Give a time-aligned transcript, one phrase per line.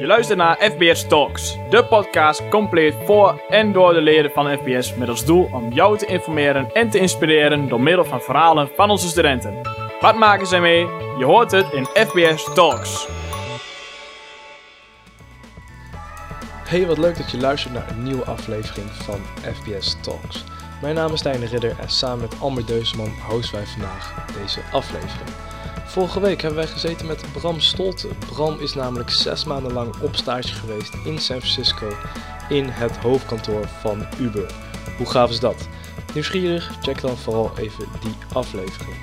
[0.00, 4.94] Je luistert naar FBS Talks, de podcast compleet voor en door de leden van FBS
[4.94, 8.90] met als doel om jou te informeren en te inspireren door middel van verhalen van
[8.90, 9.60] onze studenten.
[10.00, 10.86] Wat maken zij mee?
[11.18, 13.08] Je hoort het in FBS Talks.
[16.68, 19.20] Hey, wat leuk dat je luistert naar een nieuwe aflevering van
[19.54, 20.44] FBS Talks.
[20.80, 24.60] Mijn naam is Stijn de Ridder en samen met Amber Deusman hosten wij vandaag deze
[24.72, 25.49] aflevering.
[25.90, 28.08] Vorige week hebben wij gezeten met Bram Stolte.
[28.32, 31.88] Bram is namelijk zes maanden lang op stage geweest in San Francisco
[32.48, 34.50] in het hoofdkantoor van Uber.
[34.96, 35.68] Hoe gaaf is dat?
[36.14, 36.72] Nieuwsgierig?
[36.82, 38.96] Check dan vooral even die aflevering.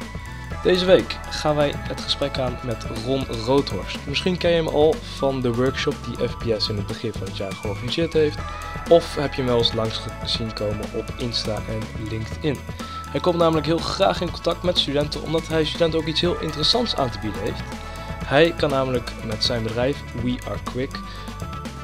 [0.63, 3.97] Deze week gaan wij het gesprek aan met Ron Roodhorst.
[4.05, 7.37] Misschien ken je hem al van de workshop die FPS in het begin van het
[7.37, 8.37] jaar georganiseerd heeft.
[8.89, 12.57] Of heb je hem wel eens langs gezien komen op Insta en LinkedIn.
[13.11, 16.39] Hij komt namelijk heel graag in contact met studenten omdat hij studenten ook iets heel
[16.39, 17.61] interessants aan te bieden heeft.
[18.25, 20.99] Hij kan namelijk met zijn bedrijf We Are Quick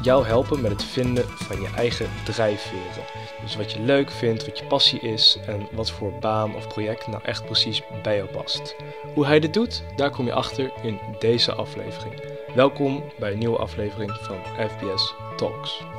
[0.04, 3.04] jou helpen met het vinden van je eigen drijfveren.
[3.42, 7.08] Dus wat je leuk vindt, wat je passie is en wat voor baan of project
[7.08, 8.76] nou echt precies bij jou past.
[9.14, 12.14] Hoe hij dit doet, daar kom je achter in deze aflevering.
[12.56, 14.38] Welkom bij een nieuwe aflevering van
[14.70, 15.93] FBS Talks.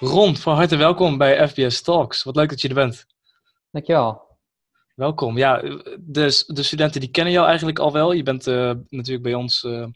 [0.00, 2.22] Ron, van harte welkom bij FBS Talks.
[2.22, 3.06] Wat leuk dat je er bent.
[3.70, 4.38] Dankjewel.
[4.94, 5.38] Welkom.
[5.38, 5.60] Ja,
[6.00, 8.12] de, de studenten die kennen jou eigenlijk al wel.
[8.12, 9.86] Je bent uh, natuurlijk bij ons uh,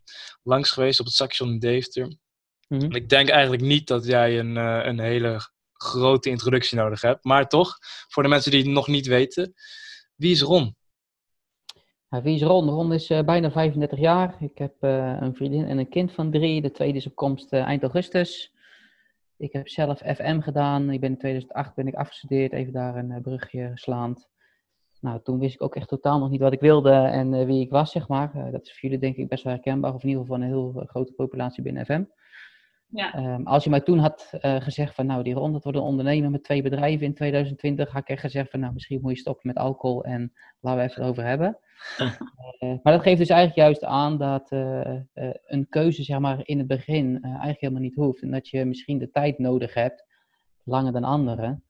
[0.42, 2.16] langs geweest op het station in Deventer.
[2.68, 2.94] Mm -hmm.
[2.94, 5.40] Ik denk eigenlijk niet dat jij een, uh, een hele
[5.72, 7.24] grote introductie nodig hebt.
[7.24, 9.54] Maar toch, voor de mensen die het nog niet weten.
[10.14, 10.76] Wie is Ron?
[12.08, 12.68] Ja, wie is Ron?
[12.68, 14.36] Ron is bijna 35 jaar.
[14.40, 16.62] Ik heb een vriendin en een kind van drie.
[16.62, 18.53] De tweede is op komst eind augustus.
[19.36, 20.90] Ik heb zelf FM gedaan.
[20.90, 22.52] Ik ben in 2008 ben ik afgestudeerd.
[22.52, 24.28] Even daar een brugje slaand.
[25.04, 27.60] Nou, toen wist ik ook echt totaal nog niet wat ik wilde en uh, wie
[27.60, 28.32] ik was, zeg maar.
[28.36, 30.46] Uh, dat is voor jullie denk ik best wel herkenbaar, of in ieder geval van
[30.46, 32.04] een heel uh, grote populatie binnen FM.
[32.86, 33.34] Ja.
[33.34, 36.30] Um, als je mij toen had gezegd van, nou, die Ron, dat wordt een ondernemer
[36.30, 39.46] met twee bedrijven in 2020, had ik echt gezegd van, nou, misschien moet je stoppen
[39.46, 41.58] met alcohol en laten we even erover hebben.
[42.82, 44.50] Maar dat geeft dus eigenlijk juist aan dat
[45.44, 48.22] een keuze, zeg maar, in het begin eigenlijk helemaal niet hoeft.
[48.22, 50.04] En dat je misschien de tijd nodig hebt,
[50.62, 51.64] langer dan anderen,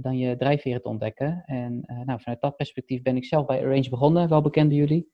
[0.00, 1.42] dan je drijfveren te ontdekken.
[1.46, 5.12] En nou, vanuit dat perspectief ben ik zelf bij Arrange begonnen, wel bekend bij jullie.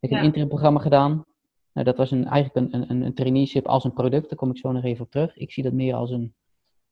[0.00, 0.18] Ik heb ja.
[0.18, 1.24] een interimprogramma gedaan.
[1.72, 4.58] Nou, dat was een, eigenlijk een, een, een traineeship als een product, daar kom ik
[4.58, 5.36] zo nog even op terug.
[5.36, 6.34] Ik zie dat meer als een,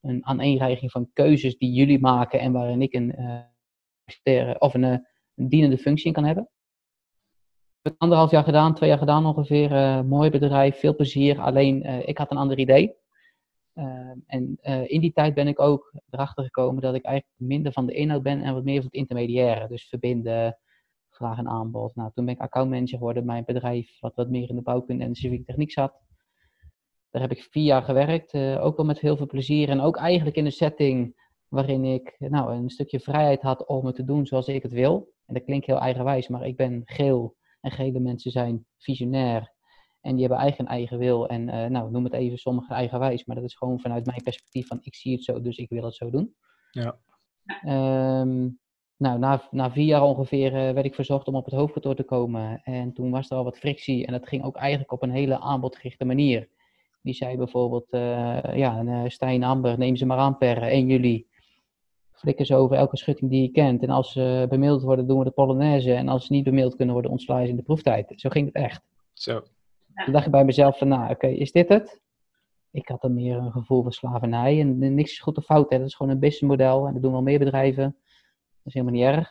[0.01, 3.15] een aaneenreiging van keuzes die jullie maken en waarin ik een,
[4.23, 5.07] uh, of een,
[5.37, 6.49] een dienende functie in kan hebben.
[7.81, 10.05] Ik heb anderhalf jaar gedaan, twee jaar gedaan ongeveer.
[10.05, 11.39] mooi bedrijf, veel plezier.
[11.39, 12.95] Alleen, ik had een ander idee.
[13.73, 17.85] Uh, en in die tijd ben ik ook erachter gekomen dat ik eigenlijk minder van
[17.85, 19.67] de inhoud ben en wat meer van het intermediaire.
[19.67, 20.57] Dus verbinden,
[21.09, 21.95] vraag en aanbod.
[21.95, 25.13] Nou, toen ben ik accountmanager geworden bij bedrijf wat wat meer in de bouwkunde en
[25.13, 25.93] de techniek zat.
[27.09, 29.69] Daar heb ik vier jaar gewerkt, ook wel met heel veel plezier.
[29.69, 33.95] En ook eigenlijk in een setting waarin ik nou, een stukje vrijheid had om het
[33.95, 35.13] te doen zoals ik het wil.
[35.25, 39.55] En dat klinkt heel eigenwijs, maar ik ben geel en gele mensen zijn visionair.
[40.01, 41.27] En die hebben eigen eigen wil.
[41.27, 43.25] En uh, nou, noem het even sommigen eigenwijs.
[43.25, 45.83] Maar dat is gewoon vanuit mijn perspectief van ik zie het zo, dus ik wil
[45.83, 46.35] het zo doen.
[46.71, 46.99] Ja.
[48.21, 48.59] Um,
[48.97, 52.03] nou, na, na vier jaar ongeveer uh, werd ik verzocht om op het hoofdkantoor te
[52.03, 52.61] komen.
[52.63, 54.05] En toen was er al wat frictie.
[54.05, 56.49] En dat ging ook eigenlijk op een hele aanbodgerichte manier.
[57.01, 61.27] Die zei bijvoorbeeld, uh, ja, Stijn Amber, neem ze maar aan per 1 juli.
[62.17, 63.81] Flikken ze over elke schutting die je kent.
[63.81, 65.93] En als ze bemiddeld worden, doen we de Polonaise.
[65.93, 68.13] En als ze niet bemiddeld kunnen worden, ontslaan ze in de proeftijd.
[68.15, 68.81] Zo ging het echt.
[69.13, 69.41] Zo.
[70.03, 72.01] Toen dacht ik bij mezelf van, nou oké, okay, is dit het?
[72.71, 74.59] Ik had dan meer een gevoel van slavernij.
[74.59, 75.77] En niks is goed of fout, hè.
[75.77, 76.87] dat is gewoon een businessmodel.
[76.87, 77.83] En dat doen wel meer bedrijven.
[77.83, 79.29] Dat is helemaal niet erg.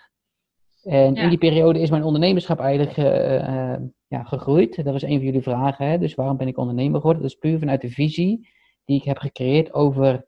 [0.82, 1.22] En ja.
[1.22, 3.76] in die periode is mijn ondernemerschap eigenlijk uh, uh,
[4.06, 4.84] ja, gegroeid.
[4.84, 5.86] Dat was een van jullie vragen.
[5.86, 5.98] Hè?
[5.98, 7.22] Dus waarom ben ik ondernemer geworden?
[7.22, 8.48] Dat is puur vanuit de visie
[8.84, 10.26] die ik heb gecreëerd over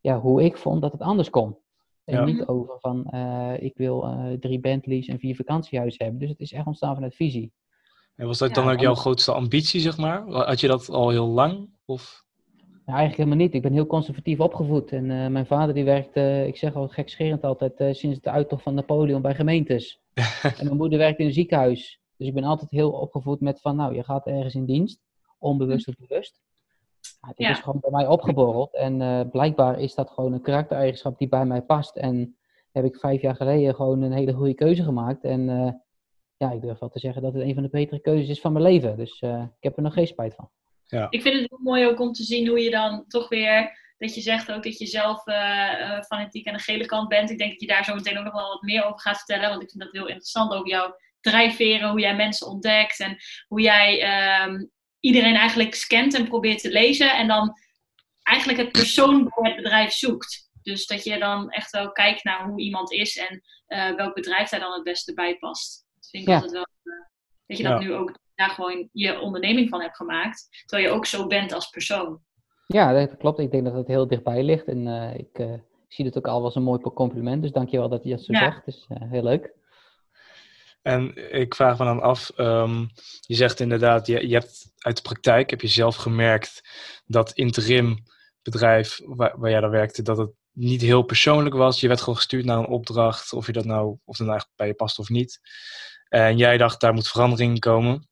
[0.00, 1.56] ja, hoe ik vond dat het anders kon.
[2.04, 2.24] En ja.
[2.24, 6.20] niet over van, uh, ik wil drie Bentleys en vier vakantiehuizen hebben.
[6.20, 7.52] Dus het is echt ontstaan vanuit visie.
[8.20, 10.28] En was dat dan ook jouw grootste ambitie, zeg maar?
[10.28, 11.68] Had je dat al heel lang?
[11.84, 12.24] Of?
[12.90, 13.54] Ja, eigenlijk helemaal niet.
[13.54, 14.92] Ik ben heel conservatief opgevoed.
[14.92, 18.62] En uh, mijn vader die werkte, ik zeg al gekscherend altijd, uh, sinds de uittocht
[18.62, 20.00] van Napoleon bij gemeentes.
[20.42, 22.00] en mijn moeder werkte in een ziekenhuis.
[22.16, 25.00] Dus ik ben altijd heel opgevoed met van, nou, je gaat ergens in dienst.
[25.38, 26.40] Onbewust of bewust.
[27.36, 27.50] Ja.
[27.50, 28.74] is gewoon bij mij opgeborreld.
[28.74, 31.96] En blijkbaar is dat gewoon een karaktereigenschap die bij mij past.
[31.96, 32.36] En
[32.72, 35.24] heb ik vijf jaar geleden gewoon een hele goede keuze gemaakt.
[35.24, 35.48] En
[36.40, 38.52] ja, ik durf wel te zeggen dat het een van de betere keuzes is van
[38.52, 38.96] mijn leven.
[38.96, 40.50] Dus uh, ik heb er nog geen spijt van.
[40.86, 41.06] Ja.
[41.10, 44.14] Ik vind het heel mooi ook om te zien hoe je dan toch weer, dat
[44.14, 47.30] je zegt ook dat je zelf uh, uh, fanatiek aan de gele kant bent.
[47.30, 49.48] Ik denk dat je daar zo meteen ook nog wel wat meer over gaat vertellen,
[49.48, 53.16] want ik vind dat heel interessant, ook jouw drijfveren, hoe jij mensen ontdekt en
[53.48, 54.64] hoe jij ehm,
[55.00, 57.16] iedereen eigenlijk scant en probeert te lezen.
[57.16, 57.54] En dan
[58.22, 60.50] eigenlijk het persoon bij het bedrijf zoekt.
[60.62, 64.48] Dus dat je dan echt wel kijkt naar hoe iemand is en uh, welk bedrijf
[64.48, 65.86] daar dan het beste bij past.
[65.94, 66.34] Dat vind ik ja.
[66.34, 66.66] altijd wel.
[66.82, 66.94] Uh,
[67.46, 70.64] dat je dat nu ook daar gewoon je onderneming van hebt gemaakt.
[70.66, 72.20] Terwijl je ook zo bent als persoon.
[72.66, 73.38] Ja, dat klopt.
[73.38, 74.66] Ik denk dat het heel dichtbij ligt.
[74.66, 77.42] En uh, ik zie het ook al als een mooi compliment.
[77.42, 78.38] Dus dankjewel dat je dat zo ja.
[78.38, 78.64] zegt.
[78.64, 79.52] Dus heel leuk.
[80.82, 82.90] En ik vraag me dan af, um,
[83.20, 86.68] je zegt inderdaad, je, je hebt uit de praktijk, heb je zelf gemerkt
[87.06, 88.04] dat interim
[88.42, 91.80] bedrijf waar, waar jij dan werkte, dat het niet heel persoonlijk was.
[91.80, 94.48] Je werd gewoon gestuurd naar een opdracht, of je dat nou, of dat nou echt
[94.56, 95.40] bij je past of niet.
[96.08, 98.08] En jij dacht, daar moet verandering in komen.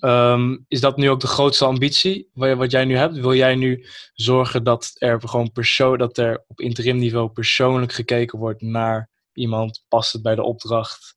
[0.00, 3.14] Um, is dat nu ook de grootste ambitie wat jij nu hebt?
[3.14, 8.38] Wil jij nu zorgen dat er gewoon persoon, dat er op interim niveau persoonlijk gekeken
[8.38, 9.84] wordt naar iemand?
[9.88, 11.14] Past het bij de opdracht?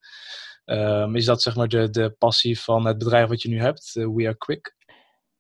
[0.72, 3.96] Um, is dat zeg maar de, de passie van het bedrijf wat je nu hebt,
[3.96, 4.76] uh, We Are Quick?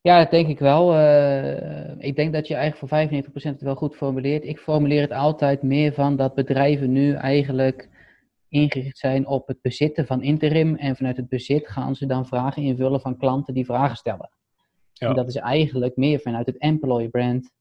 [0.02, 0.96] Ja, dat denk ik wel.
[0.96, 4.44] Uh, ik denk dat je eigenlijk voor 95% het wel goed formuleert.
[4.44, 7.90] Ik formuleer het altijd meer van dat bedrijven nu eigenlijk
[8.48, 10.76] ingericht zijn op het bezitten van interim.
[10.76, 14.30] En vanuit het bezit gaan ze dan vragen invullen van klanten die vragen stellen.
[14.94, 15.08] Ja.
[15.10, 17.52] En dat is eigenlijk meer vanuit het employee brand,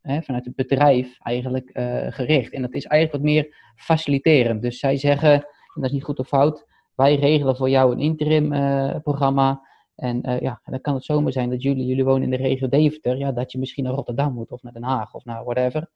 [0.00, 2.52] hè, vanuit het bedrijf eigenlijk uh, gericht.
[2.52, 4.62] En dat is eigenlijk wat meer faciliterend.
[4.62, 5.44] Dus zij zeggen, en
[5.74, 6.66] dat is niet goed of fout,
[6.98, 9.66] wij regelen voor jou een interim uh, programma.
[9.94, 12.68] En uh, ja, dan kan het zomaar zijn dat jullie, jullie wonen in de regio
[12.68, 15.90] Deventer, ja, dat je misschien naar Rotterdam moet of naar Den Haag of naar whatever.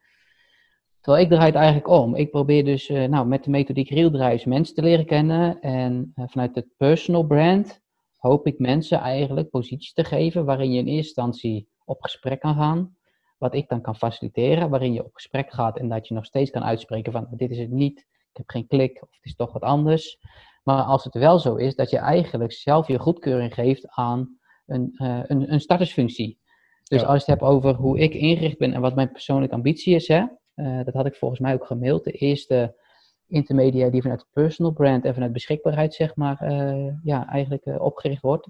[1.00, 2.14] Terwijl ik draai het eigenlijk om.
[2.14, 5.60] Ik probeer dus uh, nou, met de methodiek Real Drives mensen te leren kennen.
[5.60, 7.81] En vanuit het personal brand
[8.16, 12.55] hoop ik mensen eigenlijk posities te geven waarin je in eerste instantie op gesprek kan
[12.55, 12.96] gaan.
[13.38, 16.50] Wat ik dan kan faciliteren, waarin je op gesprek gaat en dat je nog steeds
[16.50, 19.52] kan uitspreken van dit is het niet, ik heb geen klik of het is toch
[19.52, 20.19] wat anders.
[20.62, 24.90] Maar als het wel zo is dat je eigenlijk zelf je goedkeuring geeft aan een,
[24.94, 26.38] uh, een, een startersfunctie.
[26.84, 27.06] Dus ja.
[27.06, 30.08] als je het hebt over hoe ik ingericht ben en wat mijn persoonlijke ambitie is,
[30.08, 30.24] hè,
[30.54, 32.04] uh, dat had ik volgens mij ook gemaild.
[32.04, 32.80] De eerste
[33.26, 38.48] intermediair die vanuit personal brand en vanuit beschikbaarheid, zeg maar, uh, ja, eigenlijk opgericht wordt.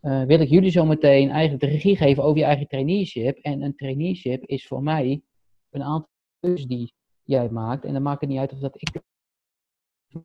[0.00, 3.38] wil ik jullie zo meteen eigenlijk de regie geven over je eigen traineeship.
[3.38, 5.22] En een traineeship is voor mij
[5.70, 7.84] een aantal keuzes die jij maakt.
[7.84, 9.02] En dan maakt het niet uit of dat ik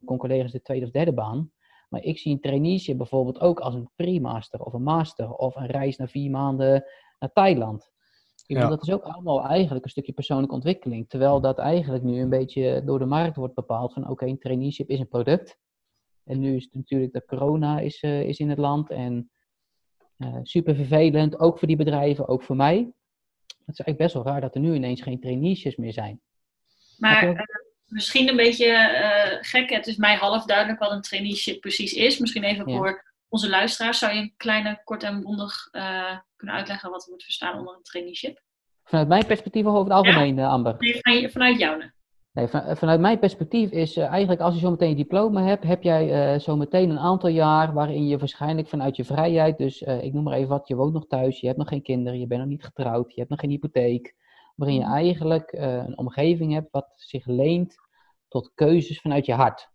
[0.05, 1.51] collega's de tweede of derde baan.
[1.89, 5.67] Maar ik zie een traineeship bijvoorbeeld ook als een pre-master of een master of een
[5.67, 6.85] reis naar vier maanden
[7.19, 7.91] naar Thailand.
[8.45, 8.69] Ik ja.
[8.69, 11.09] dat is ook allemaal eigenlijk een stukje persoonlijke ontwikkeling.
[11.09, 14.39] Terwijl dat eigenlijk nu een beetje door de markt wordt bepaald van oké, okay, een
[14.39, 15.59] traineeship is een product.
[16.23, 19.31] En nu is het natuurlijk dat corona is, uh, is in het land en
[20.17, 22.77] uh, super vervelend, ook voor die bedrijven, ook voor mij.
[23.47, 26.21] Het is eigenlijk best wel raar dat er nu ineens geen traineeships meer zijn.
[26.97, 27.47] Maar
[27.89, 29.69] misschien een beetje uh, gek.
[29.69, 32.17] Het is mij half duidelijk wat een traineeship precies is.
[32.17, 32.77] Misschien even ja.
[32.77, 33.99] voor onze luisteraars.
[33.99, 37.75] Zou je een kleine, kort en bondig uh, kunnen uitleggen wat er wordt verstaan onder
[37.75, 38.41] een traineeship?
[38.83, 40.47] Vanuit mijn perspectief of over het algemeen, ja?
[40.47, 40.75] Amber?
[41.01, 41.91] Nee, vanuit jou.
[42.31, 45.63] Nee, van, vanuit mijn perspectief is uh, eigenlijk als je zo meteen je diploma hebt,
[45.63, 49.81] heb jij uh, zo meteen een aantal jaar waarin je waarschijnlijk vanuit je vrijheid, dus
[49.81, 52.19] uh, ik noem maar even wat, je woont nog thuis, je hebt nog geen kinderen,
[52.19, 54.15] je bent nog niet getrouwd, je hebt nog geen hypotheek,
[54.59, 57.75] waarin je eigenlijk uh, een omgeving hebt wat zich leent
[58.27, 59.69] tot keuzes vanuit je hart.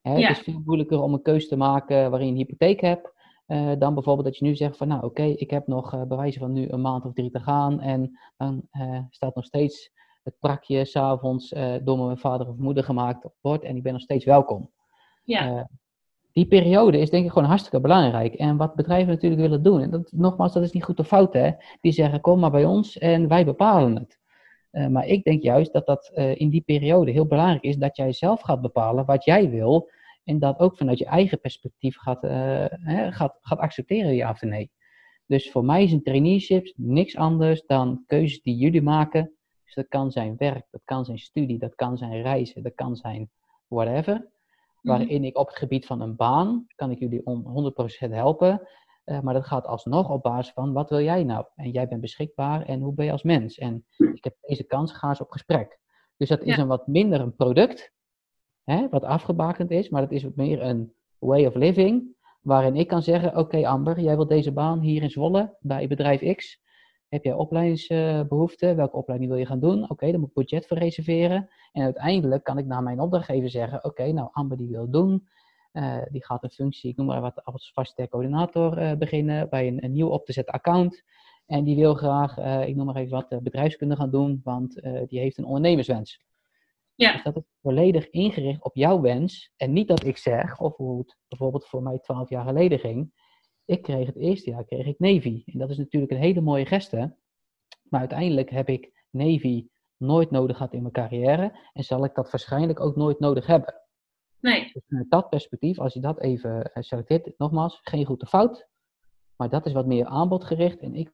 [0.00, 0.28] Hè, ja.
[0.28, 3.12] Het is veel moeilijker om een keuze te maken waarin je een hypotheek hebt,
[3.46, 6.02] uh, dan bijvoorbeeld dat je nu zegt van nou oké, okay, ik heb nog uh,
[6.02, 8.68] bewijzen van nu een maand of drie te gaan en dan
[9.10, 9.90] staat nog steeds
[10.22, 11.48] het prakje s'avonds
[11.82, 14.70] door mijn vader of moeder gemaakt op bord en ik ben nog steeds welkom.
[15.24, 15.68] Ja.
[16.32, 18.34] die periode is denk ik gewoon hartstikke belangrijk.
[18.34, 21.32] En wat bedrijven natuurlijk willen doen, en dat, nogmaals, dat is niet goed of fout
[21.32, 24.19] hè, die zeggen kom maar bij ons en wij bepalen het.
[24.72, 27.96] Uh, maar ik denk juist dat dat uh, in die periode heel belangrijk is dat
[27.96, 29.90] jij zelf gaat bepalen wat jij wil.
[30.24, 32.30] En dat ook vanuit je eigen perspectief gaat, uh,
[32.68, 34.70] hè, gaat, gaat accepteren, ja of nee.
[35.26, 39.32] Dus voor mij is een traineeship niks anders dan keuzes die jullie maken.
[39.64, 42.96] Dus dat kan zijn werk, dat kan zijn studie, dat kan zijn reizen, dat kan
[42.96, 43.30] zijn
[43.68, 44.28] whatever.
[44.82, 47.72] Waarin mm ik op het gebied van een baan, kan ik jullie om
[48.06, 48.68] 100% helpen.
[49.04, 51.44] Uh, maar dat gaat alsnog op basis van wat wil jij nou?
[51.54, 53.58] En jij bent beschikbaar en hoe ben je als mens?
[53.58, 55.78] En ik heb deze kans, ga eens op gesprek.
[56.16, 56.62] Dus dat is ja.
[56.62, 57.92] een wat minder een product,
[58.64, 62.88] hè, wat afgebakend is, maar dat is wat meer een way of living, waarin ik
[62.88, 66.60] kan zeggen, oké okay, Amber, jij wilt deze baan hier in Zwolle bij bedrijf X.
[67.08, 68.76] Heb jij opleidingsbehoeften?
[68.76, 69.82] Welke opleiding wil je gaan doen?
[69.82, 71.48] Oké, okay, dan moet ik budget voor reserveren.
[71.72, 75.28] En uiteindelijk kan ik naar mijn opdrachtgever zeggen, oké, okay, nou Amber die wil doen.
[75.72, 79.66] Uh, die gaat een functie, ik noem maar wat, als vaste coördinator uh, beginnen bij
[79.66, 81.02] een, een nieuw op te zetten account.
[81.46, 84.74] En die wil graag, uh, ik noem maar even wat, bedrijfskunde gaan doen, want
[85.06, 86.20] die heeft een ondernemerswens.
[86.94, 87.12] Ja.
[87.12, 89.52] Dus dat is volledig ingericht op jouw wens.
[89.56, 93.12] En niet dat ik zeg, of hoe het bijvoorbeeld voor mij twaalf jaar geleden ging.
[93.64, 95.42] Ik kreeg het eerste jaar kreeg ik Navy.
[95.46, 97.16] En dat is natuurlijk een hele mooie geste.
[97.82, 101.58] Maar uiteindelijk heb ik Navy nooit nodig gehad in mijn carrière.
[101.72, 103.74] En zal ik dat waarschijnlijk ook nooit nodig hebben.
[104.40, 108.28] Nee, Dus vanuit dat perspectief, als je dat even eh, selecteert, nogmaals, geen goed of
[108.28, 108.68] fout.
[109.36, 111.12] Maar dat is wat meer aanbodgericht en ik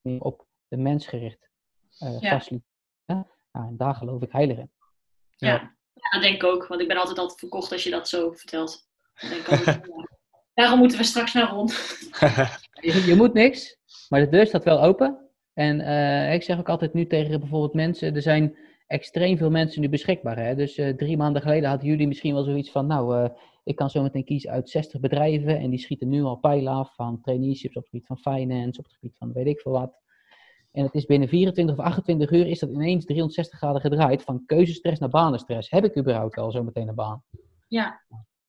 [0.00, 1.50] meer op de mens gericht
[1.98, 2.30] eh Ja.
[2.30, 2.64] faciliteren.
[3.52, 4.70] Nou, en daar geloof ik heilig in.
[5.36, 5.48] ja.
[5.92, 6.10] ja.
[6.10, 6.66] dat denk ik ook.
[6.66, 8.88] Want ik ben altijd altijd verkocht als je dat zo vertelt.
[9.20, 10.08] Dan denk ik altijd, ja.
[10.54, 11.72] Daarom moeten we straks naar rond.
[12.80, 15.30] Je, je moet niks, maar de deur staat wel open.
[15.52, 19.80] En eh, ik zeg ook altijd nu tegen bijvoorbeeld mensen, er zijn extreem veel mensen
[19.80, 20.38] nu beschikbaar.
[20.38, 20.54] Hè?
[20.54, 23.30] Dus eh, drie maanden geleden hadden jullie misschien wel zoiets van, nou, eh,
[23.64, 26.94] ik kan zo meteen kiezen uit 60 bedrijven en die schieten nu al pijlen af
[26.94, 30.00] van traineeships op het gebied van finance, op het gebied van weet ik veel wat.
[30.72, 34.42] En het is binnen 24 of 28 uur is dat ineens 360 graden gedraaid van
[34.46, 35.70] keuzestress naar banenstress.
[35.70, 37.22] Heb ik überhaupt wel zo meteen een baan?
[37.68, 38.00] Ja,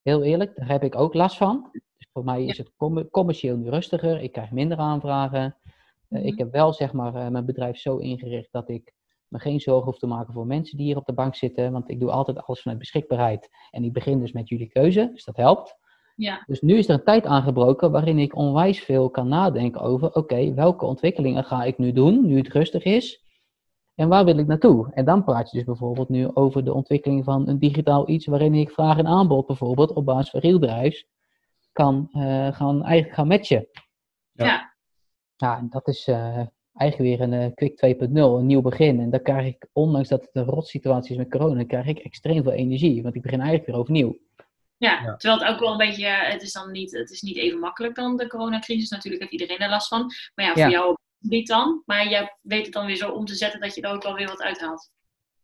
[0.01, 1.69] Heel eerlijk, daar heb ik ook last van.
[1.71, 4.21] Dus voor mij is het com- commercieel nu rustiger.
[4.21, 5.55] Ik krijg minder aanvragen.
[6.09, 6.27] Eh, Mhm.
[6.27, 8.93] ik heb wel zeg maar eh, mijn bedrijf zo ingericht dat ik
[9.29, 11.71] me geen zorgen hoef te maken voor mensen die hier op de bank zitten.
[11.71, 13.49] Want ik doe altijd alles vanuit beschikbaarheid.
[13.71, 15.77] En ik begin dus met jullie keuze, dus dat helpt.
[16.15, 20.13] ja, Dus nu is er een tijd aangebroken waarin ik onwijs veel kan nadenken over,
[20.13, 23.25] oké, welke ontwikkelingen ga ik nu doen, nu het rustig is?
[23.95, 24.91] En waar wil ik naartoe?
[24.93, 28.53] En dan praat je dus bijvoorbeeld nu over de ontwikkeling van een digitaal iets waarin
[28.53, 31.07] ik vraag en aanbod bijvoorbeeld op basis van real drives
[31.71, 33.67] kan eh, gaan, eigenlijk gaan matchen.
[34.31, 34.75] Ja.
[35.35, 35.57] Ja.
[35.57, 36.41] En dat is eh,
[36.77, 38.99] eigenlijk weer een eh, Quick 2.0, een nieuw begin.
[38.99, 42.43] En daar krijg ik, ondanks dat het een rotsituatie is met corona, krijg ik extreem
[42.43, 43.03] veel energie.
[43.03, 44.17] Want ik begin eigenlijk weer overnieuw.
[44.77, 45.01] ja.
[45.03, 45.15] Ja.
[45.15, 47.59] Terwijl het ook wel een beetje, eh, het is dan niet, het is niet even
[47.59, 48.89] makkelijk dan de coronacrisis.
[48.89, 50.11] Natuurlijk heeft iedereen er last van.
[50.35, 50.69] Maar ja, voor Ja.
[50.69, 51.81] jou niet dan.
[51.85, 54.13] Maar jij weet het dan weer zo om te zetten dat je er ook wel
[54.13, 54.89] weer wat uithaalt.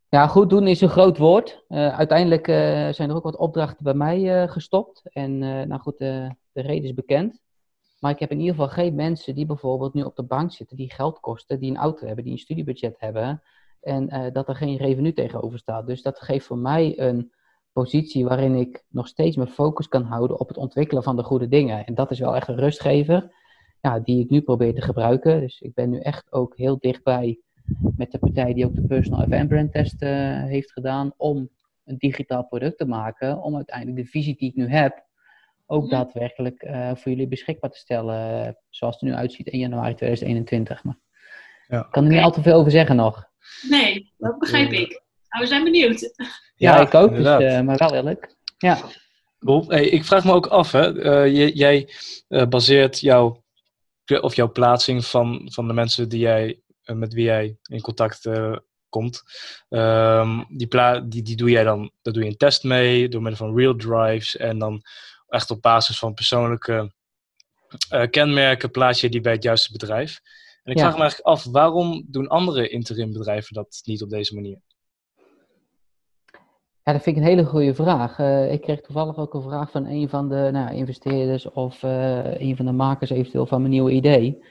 [0.10, 1.63] Ja, goed doen is een groot woord.
[1.68, 2.56] Eh, uiteindelijk eh,
[2.92, 5.02] zijn er ook wat opdrachten bij mij eh, gestopt.
[5.13, 7.42] En eh, nou goed, de reden is bekend.
[8.03, 10.77] Maar ik heb in ieder geval geen mensen die bijvoorbeeld nu op de bank zitten,
[10.77, 13.41] die geld kosten, die een auto hebben, die een studiebudget hebben.
[13.81, 15.88] En eh, dat er geen revenue tegenover staat.
[15.88, 17.31] Dus dat geeft voor mij een
[17.72, 21.48] positie waarin ik nog steeds mijn focus kan houden op het ontwikkelen van de goede
[21.48, 21.86] dingen.
[21.86, 23.36] En dat is wel echt een rustgever,
[23.81, 25.39] ja, die ik nu probeer te gebruiken.
[25.39, 27.39] Dus ik ben nu echt ook heel dichtbij
[27.95, 31.50] met de partij die ook de personal FM test eh, heeft gedaan om
[31.83, 35.12] een digitaal product te maken, om uiteindelijk de visie die ik nu heb
[35.65, 35.91] ook Mhm.
[35.91, 39.93] daadwerkelijk eh, voor jullie beschikbaar te stellen, eh, zoals het er nu uitziet in januari
[39.96, 40.84] 2021.
[40.84, 40.98] Maar
[41.67, 41.79] Ja.
[41.79, 43.25] ik kan er niet al te veel over zeggen nog.
[43.70, 44.79] Nee, dat begrijp Ja.
[44.79, 45.01] ik.
[45.29, 46.13] Nou, we zijn benieuwd.
[46.55, 48.36] Ja, ik ook, dus, eh, maar wel eerlijk.
[48.58, 48.77] Ja.
[49.67, 51.01] Hey, ik vraag me ook af, hè.
[51.01, 51.89] eh, je- jij
[52.27, 53.43] eh, baseert jouw,
[54.22, 58.25] of jouw plaatsing van, van de mensen die jij, eh, met wie jij in contact
[58.25, 58.55] eh,
[58.89, 59.22] komt.
[59.70, 63.22] Ehm, die, pla die, die doe jij dan, daar doe je een test mee door
[63.22, 64.82] middel van real drives en dan
[65.34, 66.92] echt op basis van persoonlijke
[67.90, 70.20] eh, kenmerken plaats je die bij het juiste bedrijf.
[70.63, 70.84] En ik Ja.
[70.84, 74.62] vraag me eigenlijk af, waarom doen andere interim bedrijven dat niet op deze manier?
[76.84, 78.20] Ja, dat vind ik een hele goede vraag.
[78.20, 82.40] Eh, ik kreeg toevallig ook een vraag van een van de nou, investeerders of eh,
[82.42, 84.44] een van de makers eventueel van mijn nieuwe idee.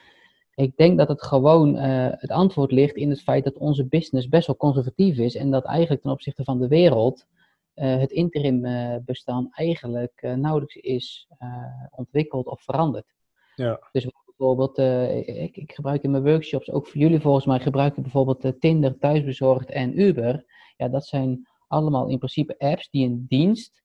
[0.54, 4.46] Ik denk dat het gewoon het antwoord ligt in het feit dat onze business best
[4.46, 7.26] wel conservatief is en dat eigenlijk ten opzichte van de wereld
[7.74, 11.48] het interim eh, bestaan eigenlijk eh, nauwelijks is eh,
[11.90, 13.14] ontwikkeld of veranderd.
[13.54, 13.88] Ja.
[13.92, 17.96] Dus bijvoorbeeld, eh, ik, ik gebruik in mijn workshops, ook voor jullie volgens mij, gebruik
[17.96, 20.44] ik bijvoorbeeld eh, Tinder, Thuisbezorgd en Uber.
[20.76, 23.82] Ja, dat zijn allemaal in principe apps die een dienst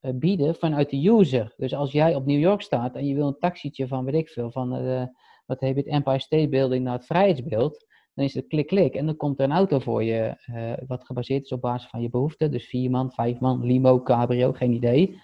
[0.00, 1.54] eh, bieden vanuit de user.
[1.56, 4.28] Dus als jij op New York staat en je wil een taxietje van, weet ik
[4.28, 5.04] veel, van eh,
[5.46, 9.16] wat je, het Empire State Building naar het Vrijheidsbeeld, dan is het klik-klik en dan
[9.16, 12.50] komt er een auto voor je, eh, wat gebaseerd is op basis van je behoeften.
[12.50, 15.20] Dus vier man, vijf man, limo, cabrio, geen idee.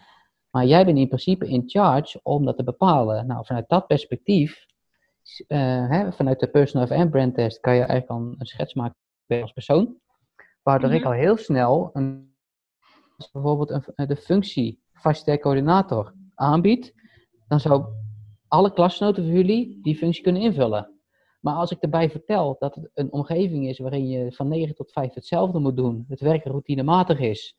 [0.50, 3.26] Maar jij bent in principe in charge om dat te bepalen.
[3.26, 4.66] Nou, vanuit dat perspectief,
[5.46, 8.96] eh, hè, vanuit de personal FM brand test, kan je eigenlijk al een schets maken
[9.40, 9.96] als persoon.
[10.62, 11.08] Waardoor ik Mhm.
[11.08, 12.34] al heel snel een,
[13.16, 16.92] als bijvoorbeeld een, de functie facilitair coördinator aanbiedt,
[17.48, 17.84] dan zou
[18.48, 20.97] alle klasgenoten van jullie die functie kunnen invullen.
[21.40, 24.92] Maar als ik erbij vertel dat het een omgeving is waarin je van 9 tot
[24.92, 27.56] 5 hetzelfde moet doen, het werk routinematig is,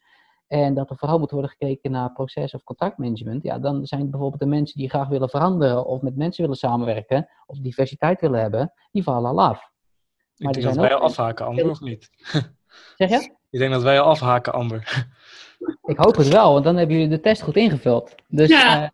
[0.48, 4.42] en dat er vooral moet worden gekeken naar proces- of contractmanagement, ja, dan zijn bijvoorbeeld
[4.42, 8.74] de mensen die graag willen veranderen of met mensen willen samenwerken of diversiteit willen hebben,
[8.92, 9.72] die vallen al af.
[10.38, 12.10] Ik denk dat wij al afhaken, Amber, of niet?
[12.98, 13.36] Zeg je?
[13.50, 15.08] Ik denk dat wij al afhaken, Amber.
[15.84, 18.16] Ik hoop het wel, want dan hebben jullie de test goed ingevuld.
[18.28, 18.84] Dus, Ja.
[18.84, 18.90] eh,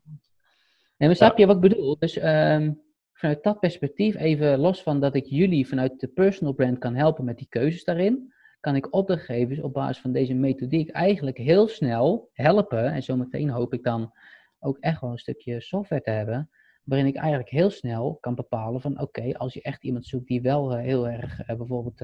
[0.98, 1.96] en snap je wat ik bedoel?
[2.00, 2.72] Dus ehm,
[3.16, 7.26] vanuit dat perspectief, even los van dat ik jullie vanuit de personal brand kan helpen
[7.26, 12.30] met die keuzes daarin, kan ik opdrachtgevers op basis van deze methodiek eigenlijk heel snel
[12.34, 12.92] helpen.
[12.92, 14.12] En zometeen hoop ik dan
[14.60, 16.50] ook echt wel een stukje software te hebben.
[16.84, 20.42] Waarin ik eigenlijk heel snel kan bepalen van oké, als je echt iemand zoekt die
[20.42, 22.04] wel heel erg bijvoorbeeld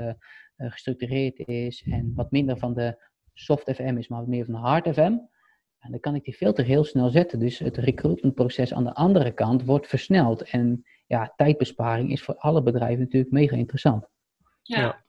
[0.57, 4.59] gestructureerd is en wat minder van de soft FM is, maar wat meer van de
[4.59, 5.17] hard FM.
[5.81, 7.39] En dan kan ik die filter heel snel zetten.
[7.39, 10.41] Dus het recruitmentproces aan de andere kant wordt versneld.
[10.41, 14.07] En ja, tijdbesparing is voor alle bedrijven natuurlijk mega interessant.
[14.61, 14.79] Ja.
[14.79, 15.03] ja.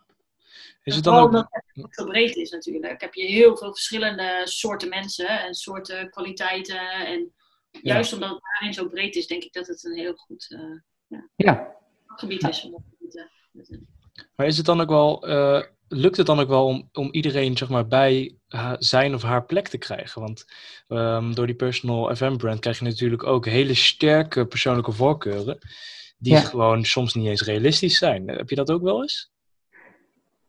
[0.82, 1.26] Is het dan ook...
[1.26, 3.00] omdat het zo breed is natuurlijk.
[3.00, 6.90] Heb je heel veel verschillende soorten mensen en soorten kwaliteiten.
[6.90, 7.32] En
[7.70, 10.80] juist omdat het daarin zo breed is, denk ik dat het een heel goed uh,
[11.06, 11.76] ja, ja.
[12.06, 12.64] gebied is.
[12.64, 13.28] Om te,
[14.36, 17.56] maar is het dan ook wel, uh, lukt het dan ook wel om, om iedereen
[17.56, 18.36] zeg maar, bij
[18.78, 20.20] zijn of haar plek te krijgen?
[20.20, 20.44] Want
[20.88, 25.58] um, door die personal FM brand krijg je natuurlijk ook hele sterke persoonlijke voorkeuren,
[26.18, 28.28] die gewoon soms niet eens realistisch zijn.
[28.28, 29.30] Heb je dat ook wel eens?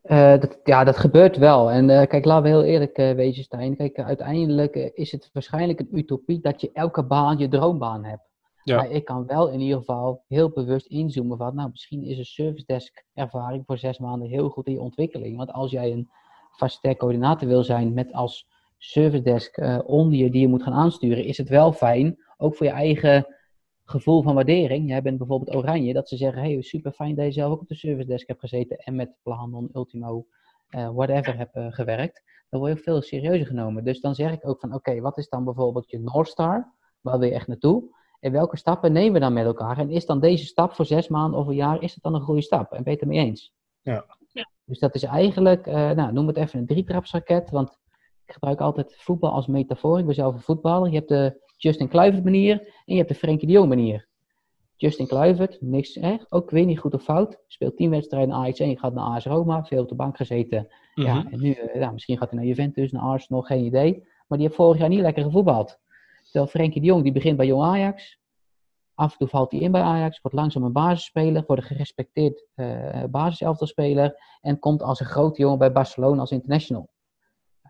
[0.04, 1.70] Uh, dat, ja, dat gebeurt wel.
[1.70, 3.76] En uh, kijk, laten we heel eerlijk uh, wezen, Stijn.
[3.76, 8.33] Kijk, uiteindelijk is het waarschijnlijk een utopie dat je elke baan je droombaan hebt.
[8.64, 8.76] Ja.
[8.76, 12.24] Maar ik kan wel in ieder geval heel bewust inzoomen van, nou, misschien is een
[12.24, 15.36] service desk ervaring voor zes maanden heel goed in je ontwikkeling.
[15.36, 16.10] Want als jij een
[16.50, 20.72] facilitair coördinator wil zijn met als service desk uh, onder je die je moet gaan
[20.72, 23.26] aansturen, is het wel fijn, ook voor je eigen
[23.84, 24.88] gevoel van waardering.
[24.88, 27.68] Jij bent bijvoorbeeld oranje, dat ze zeggen, hey, super fijn dat je zelf ook op
[27.68, 30.26] de service desk hebt gezeten en met Planon, Ultimo,
[30.70, 32.22] uh, whatever hebt uh, gewerkt.
[32.50, 33.84] Dan word je veel serieuzer genomen.
[33.84, 36.72] Dus dan zeg ik ook van, oké, wat is dan bijvoorbeeld je North Star?
[37.00, 37.84] Waar wil je echt naartoe?
[38.24, 39.78] En welke stappen nemen we dan met elkaar?
[39.78, 42.20] En is dan deze stap voor zes maanden of een jaar, is het dan een
[42.20, 42.72] goede stap?
[42.72, 43.52] En ben je het ermee eens?
[43.82, 44.04] Ja.
[44.32, 44.50] ja.
[44.64, 47.78] Dus dat is eigenlijk, uh, nou, noem het even een drietrapsraket, want
[48.26, 49.98] ik gebruik altijd voetbal als metafoor.
[49.98, 50.88] Ik ben zelf een voetballer.
[50.88, 54.08] Je hebt de Justin Kluivert manier en je hebt de Frenkie de Jong manier.
[54.76, 56.16] Justin Kluivert, niks, hè?
[56.28, 57.38] ook weer niet goed of fout.
[57.46, 60.68] Speelt tien wedstrijden Ajax 1, gaat naar AS Roma, veel op de bank gezeten.
[60.94, 61.32] Ja, mhm.
[61.32, 63.92] en nu, uh, ja, misschien gaat hij naar Juventus, naar Arsenal, geen idee.
[64.26, 65.82] Maar die heeft vorig jaar niet lekker gevoetbald.
[66.34, 68.18] Terwijl Frenkie de Jong, die begint bij Jong Ajax.
[68.94, 72.46] Af en toe valt hij in bij Ajax, wordt langzaam een basisspeler, wordt een gerespecteerd
[72.56, 73.02] uh,
[74.40, 76.88] en komt als een grote jongen bij Barcelona als international.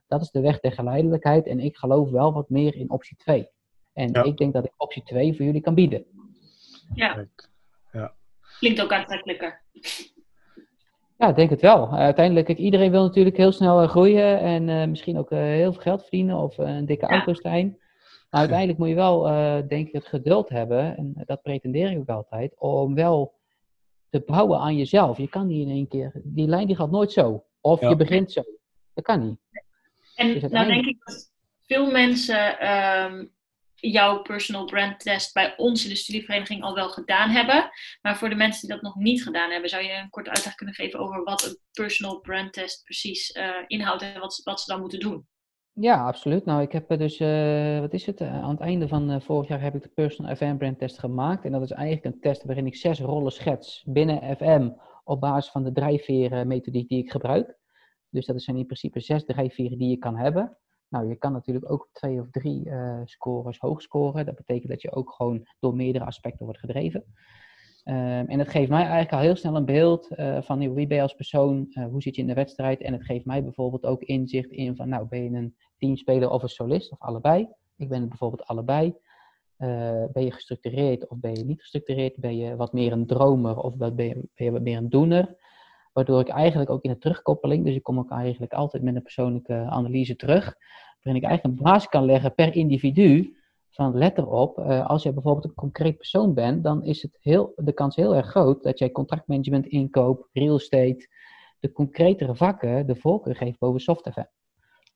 [0.06, 3.48] Dat is de weg der geleidelijkheid en ik geloof wel wat meer in optie 2.
[3.92, 6.04] En ik denk dat ik optie 2 voor jullie kan bieden.
[6.94, 7.26] Ja.
[7.92, 8.14] ja.
[8.58, 9.62] Klinkt ook aantrekkelijker.
[11.18, 11.92] Ja, ik denk het wel.
[11.92, 15.72] uiteindelijk, kijk, iedereen wil natuurlijk heel snel uh, groeien en uh, misschien ook uh, heel
[15.72, 17.12] veel geld verdienen of een dikke ja.
[17.12, 17.78] auto zijn.
[18.30, 21.98] Maar uiteindelijk moet je wel, uh, denk ik, het geduld hebben, en dat pretendeer ik
[21.98, 23.34] ook altijd, om wel
[24.10, 25.18] te bouwen aan jezelf.
[25.18, 27.44] Je kan niet in één keer, die lijn die gaat nooit zo.
[27.60, 28.42] Of je begint zo.
[28.94, 29.38] Dat kan niet.
[30.14, 31.32] En dus nou denk ik dat
[31.66, 33.32] veel mensen um,
[33.74, 37.70] jouw personal brand test bij ons in de studievereniging al wel gedaan hebben.
[38.02, 40.54] Maar voor de mensen die dat nog niet gedaan hebben, zou je een korte uitleg
[40.54, 44.72] kunnen geven over wat een personal brand test precies uh, inhoudt en wat, wat ze
[44.72, 45.26] dan moeten doen?
[45.76, 46.44] Ja, absoluut.
[46.44, 48.20] Nou, ik heb dus, uh, wat is het?
[48.20, 51.44] Uh, aan het einde van vorig jaar heb ik de Personal FM Brand Test gemaakt.
[51.44, 54.70] En dat is eigenlijk een test waarin ik zes rollen schets binnen FM
[55.04, 57.58] op basis van de drijfveren methodiek die ik gebruik.
[58.10, 60.56] Dus dat zijn in principe zes drijfveren die je kan hebben.
[60.88, 62.70] Nou, je kan natuurlijk ook twee of drie
[63.04, 64.26] scores hoog scoren.
[64.26, 67.04] Dat betekent dat je ook gewoon door meerdere aspecten wordt gedreven.
[67.84, 67.94] Um,
[68.26, 71.02] en het geeft mij eigenlijk al heel snel een beeld uh, van wie ben je
[71.02, 72.80] als persoon, uh, hoe zit je in de wedstrijd.
[72.80, 76.42] En het geeft mij bijvoorbeeld ook inzicht in van, nou, ben je een teamspeler of
[76.42, 77.48] een solist of allebei?
[77.76, 78.94] Ik ben het bijvoorbeeld allebei.
[79.58, 82.16] Uh, ben je gestructureerd of ben je niet gestructureerd?
[82.16, 85.36] Ben je wat meer een dromer of ben je, ben je wat meer een doener?
[85.92, 89.02] Waardoor ik eigenlijk ook in de terugkoppeling, dus ik kom ook eigenlijk altijd met een
[89.02, 90.56] persoonlijke analyse terug,
[91.02, 93.36] waarin ik eigenlijk een basis kan leggen per individu
[93.74, 97.52] van let erop, uh, als jij bijvoorbeeld een concreet persoon bent, dan is het heel,
[97.56, 101.08] de kans heel erg groot dat jij contractmanagement, inkoop, real estate,
[101.60, 104.30] de concretere vakken de voorkeur geeft boven software.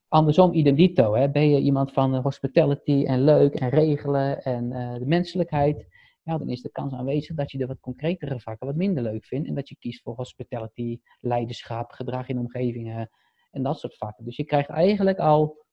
[0.07, 1.15] Andersom, idem dito.
[1.15, 1.29] Hè.
[1.29, 5.87] Ben je iemand van hospitality en leuk en regelen en uh, de menselijkheid,
[6.23, 9.25] ja, dan is de kans aanwezig dat je de wat concretere vakken wat minder leuk
[9.25, 13.09] vindt en dat je kiest voor hospitality, leiderschap, gedrag in omgevingen
[13.51, 14.25] en dat soort vakken.
[14.25, 15.65] Dus je krijgt eigenlijk al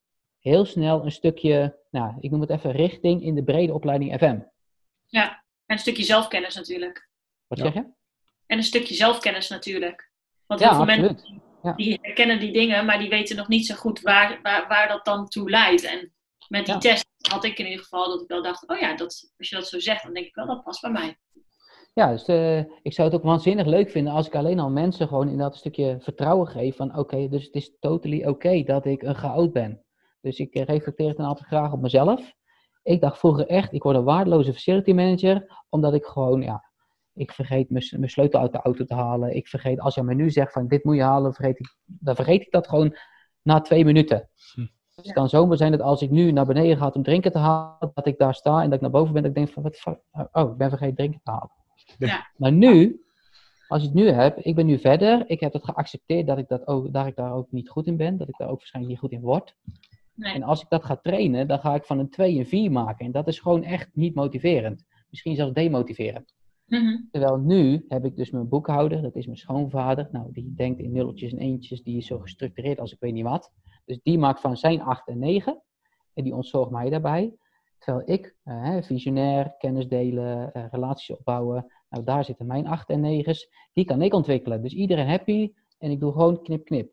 [0.49, 4.39] heel snel een stukje, nou, ik noem het even richting in de brede opleiding FM.
[5.07, 5.31] Ja,
[5.67, 7.09] en een stukje zelfkennis natuurlijk.
[7.47, 7.85] Wat zeg je?
[8.47, 10.11] En een stukje zelfkennis natuurlijk.
[10.47, 11.19] Want heel veel mensen
[11.77, 15.05] die herkennen die dingen, maar die weten nog niet zo goed waar, waar, waar dat
[15.05, 15.85] dan toe leidt.
[15.85, 16.13] En
[16.49, 19.33] met die test had ik in ieder geval dat ik wel dacht, oh ja, dat,
[19.39, 21.17] als je dat zo zegt, dan denk ik wel, dat past bij mij.
[21.95, 25.09] Ja, dus uh, ik zou het ook waanzinnig leuk vinden als ik alleen al mensen
[25.09, 29.03] gewoon in dat stukje vertrouwen geef van oké, dus het is totally oké dat ik
[29.03, 29.86] een chaot ben.
[30.27, 32.35] Dus ik reflecteer het dan altijd graag op mezelf.
[32.83, 36.65] Ik dacht vroeger echt, ik word een waardeloze facility manager, omdat ik gewoon, ja,
[37.15, 39.37] Ik vergeet mijn mijn sleutel uit de auto te halen.
[39.37, 42.15] Ik vergeet, als jij me nu zegt van dit moet je halen, vergeet ik, dan
[42.15, 42.97] vergeet ik dat gewoon
[43.43, 44.29] na twee minuten.
[44.55, 44.67] Hm.
[44.95, 47.91] Het kan zomaar zijn dat als ik nu naar beneden ga om drinken te halen,
[47.95, 49.77] dat ik daar sta en dat ik naar boven ben, dat ik denk van, wat,
[49.77, 49.99] fuck?
[50.33, 51.53] oh, ik ben vergeten drinken te halen.
[51.99, 52.31] Ja.
[52.37, 53.05] Maar nu,
[53.69, 56.49] als ik het nu heb, ik ben nu verder, ik heb het geaccepteerd dat ik,
[56.49, 58.95] dat ook, dat ik daar ook niet goed in ben, dat ik daar ook waarschijnlijk
[58.95, 59.57] niet goed in word.
[60.17, 60.35] Nee.
[60.35, 63.07] En als ik dat ga trainen, dan ga ik van een 2 een 4 maken.
[63.07, 64.85] En dat is gewoon echt niet motiverend.
[65.11, 66.35] Misschien zelfs demotiverend.
[66.67, 66.97] Mhm.
[67.11, 70.09] Terwijl nu heb ik dus mijn boekhouder, dat is mijn schoonvader.
[70.13, 73.25] Nou, die denkt in nulletjes en eentjes, die is zo gestructureerd als ik weet niet
[73.25, 73.53] wat.
[73.85, 75.63] Dus die maakt van zijn 8 en 9.
[76.15, 77.35] En die ontzorgt mij daarbij.
[77.79, 81.73] Terwijl ik, eh, visionair, kennis delen, eh, relaties opbouwen.
[81.89, 83.49] Nou, daar zitten mijn 8 en 9's.
[83.73, 84.63] Die kan ik ontwikkelen.
[84.63, 85.53] Dus iedereen happy.
[85.79, 86.93] En ik doe gewoon knip, knip.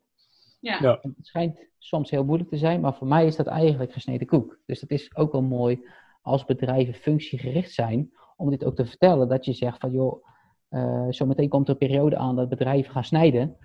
[0.64, 0.78] Ja.
[0.82, 1.00] Ja.
[1.02, 4.60] Het schijnt soms heel moeilijk te zijn, maar voor mij is dat eigenlijk gesneden koek.
[4.66, 5.86] Dus dat is ook wel mooi
[6.22, 9.28] als bedrijven functiegericht zijn, om dit ook te vertellen.
[9.28, 10.26] Dat je zegt van joh,
[10.70, 13.58] eh zometeen komt er een periode aan dat bedrijven gaan snijden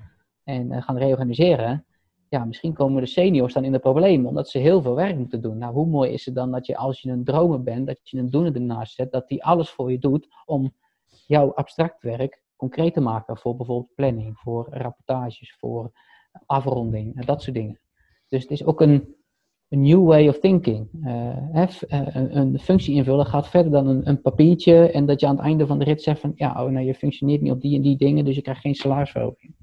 [0.44, 1.87] en eh, gaan reorganiseren.
[2.28, 5.40] Ja, misschien komen de seniors dan in de problemen, omdat ze heel veel werk moeten
[5.40, 5.58] doen.
[5.58, 8.18] Nou, hoe mooi is het dan dat je als je een dromer bent, dat je
[8.18, 10.74] een doener ernaast zet, dat die alles voor je doet om
[11.26, 13.38] jouw abstract werk concreet te maken.
[13.38, 15.92] Voor bijvoorbeeld planning, voor rapportages, voor
[16.46, 17.80] afronding, en dat soort dingen.
[18.28, 19.14] Dus het is ook een,
[19.68, 20.88] een new way of thinking.
[21.04, 25.26] Eh, eh, een, een functie invullen gaat verder dan een, een papiertje en dat je
[25.26, 27.60] aan het einde van de rit zegt van ja, oh, nou, je functioneert niet op
[27.60, 29.54] die en die dingen, dus je krijgt geen salarisverhoging.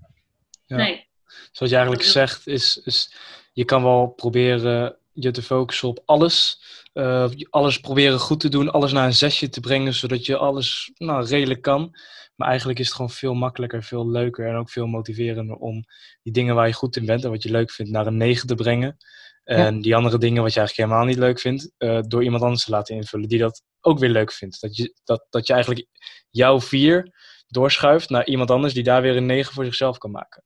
[0.65, 0.77] Ja.
[0.77, 1.07] Nee.
[1.51, 3.15] Zoals je eigenlijk zegt, is, is
[3.53, 6.63] je kan wel proberen je te focussen op alles.
[6.93, 10.91] Eh, alles proberen goed te doen, alles naar een zesje te brengen, zodat je alles
[10.95, 11.95] nou, redelijk kan.
[12.35, 15.83] Maar eigenlijk is het gewoon veel makkelijker, veel leuker en ook veel motiverender om
[16.23, 18.47] die dingen waar je goed in bent en wat je leuk vindt naar een 9
[18.47, 18.97] te brengen.
[19.43, 22.63] En die andere dingen wat je eigenlijk helemaal niet leuk vindt, eh, door iemand anders
[22.63, 24.61] te laten invullen die dat ook weer leuk vindt.
[24.61, 25.85] Dat je, dat, dat je eigenlijk
[26.29, 27.13] jouw vier
[27.47, 30.43] doorschuift naar iemand anders die daar weer een 9 voor zichzelf kan maken.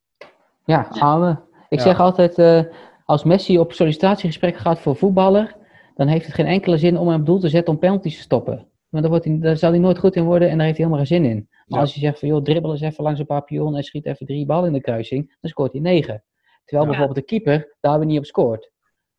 [0.65, 1.43] Ja, amen.
[1.69, 1.83] Ik Ja.
[1.83, 2.63] zeg altijd, eh,
[3.09, 5.55] als Messi op sollicitatiegesprek gaat voor voetballer,
[5.95, 8.21] dan heeft het geen enkele zin om hem op doel te zetten om penalties te
[8.21, 8.55] stoppen.
[8.89, 10.85] Want daar, wordt hij, daar zal hij nooit goed in worden en daar heeft hij
[10.87, 11.47] helemaal geen zin in.
[11.49, 11.79] Maar Ja.
[11.79, 14.45] als je zegt van, joh, dribbel eens even langs een papillon en schiet even drie
[14.45, 16.23] ballen in de kruising, dan scoort hij negen.
[16.65, 16.95] Terwijl Ja.
[16.97, 18.71] bijvoorbeeld de keeper daar weer niet op scoort.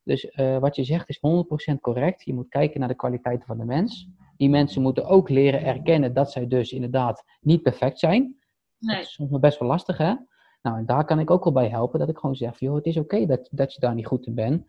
[0.02, 2.24] Dus eh, wat je zegt is 100% correct.
[2.24, 4.08] Je moet kijken naar de kwaliteiten van de mens.
[4.36, 8.36] Die mensen moeten ook leren erkennen dat zij dus inderdaad niet perfect zijn.
[8.78, 8.96] Nee.
[8.96, 10.14] Dat is soms best wel lastig, hè?
[10.62, 12.86] Nou, en daar kan ik ook wel bij helpen, dat ik gewoon zeg, joh, het
[12.86, 14.66] is oké dat, dat je daar niet goed in bent.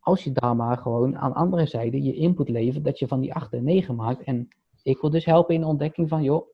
[0.00, 3.34] Als je daar maar gewoon aan andere zijde je input levert, dat je van die
[3.34, 4.22] 8 en 9 maakt.
[4.22, 4.48] En
[4.82, 6.46] ik wil dus helpen in de ontdekking van, joh,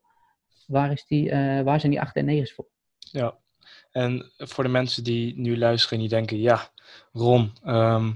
[0.67, 2.67] waar, is die, eh, waar zijn die 8 en 9's voor?
[2.99, 3.37] Ja,
[3.91, 6.69] en voor de mensen die nu luisteren en die denken, ja,
[7.11, 8.11] Ron, ehm,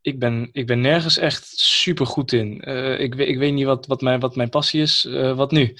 [0.00, 2.60] ik, ben, ik ben nergens echt super goed in.
[2.60, 5.04] Eh, ik, weet- ik weet niet wat, wat, mijn, wat mijn passie is.
[5.04, 5.74] Eh, wat nu?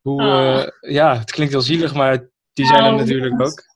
[0.00, 0.60] Hoe, Ah.
[0.62, 2.28] eh, ja, het klinkt heel zielig, maar
[2.60, 3.68] die zijn er Nou, natuurlijk ook.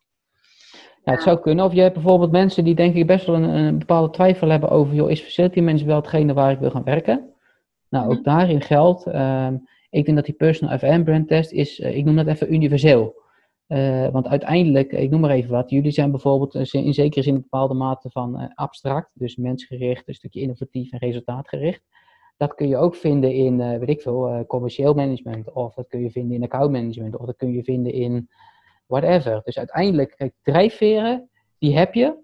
[1.04, 1.64] Ja, het zou kunnen.
[1.64, 4.70] Of je hebt bijvoorbeeld mensen die denk ik best wel een, een bepaalde twijfel hebben
[4.70, 7.30] over, joh, is facility management wel hetgene waar ik wil gaan werken?
[7.88, 8.22] Nou, ook Mhm.
[8.22, 9.54] daarin geldt, ehm,
[9.90, 13.22] ik denk dat die personal FM brand test is, eh, ik noem dat even universeel.
[13.66, 17.34] Eh, want uiteindelijk, ik noem maar even wat, jullie zijn bijvoorbeeld eh, in zekere zin
[17.34, 21.82] een bepaalde mate van eh, abstract, dus mensgericht, een stukje innovatief en resultaatgericht.
[22.36, 25.86] Dat kun je ook vinden in, eh, weet ik veel, eh, commercieel management, of dat
[25.88, 28.28] kun je vinden in account management, of dat kun je vinden in
[28.86, 29.40] whatever.
[29.44, 32.22] Dus uiteindelijk, kijk, drijfveren, die heb je.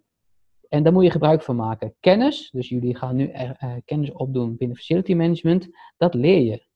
[0.68, 1.94] En daar moet je gebruik van maken.
[2.00, 6.68] Kennis, dus jullie gaan nu er, eh, kennis opdoen binnen facility management, dat leer je.